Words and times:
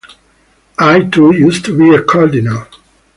I, 0.79 1.01
too, 1.01 1.31
used 1.31 1.63
to 1.65 1.77
be 1.77 1.93
a 1.93 2.01
Cardinal. 2.01 2.65